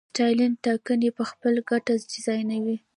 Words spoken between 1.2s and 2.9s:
خپله ګټه ډیزاینولې.